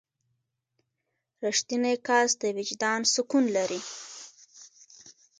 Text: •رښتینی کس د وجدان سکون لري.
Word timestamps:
•رښتینی 1.45 1.95
کس 2.07 2.29
د 2.41 2.43
وجدان 2.57 2.99
سکون 3.13 3.45
لري. 3.55 3.81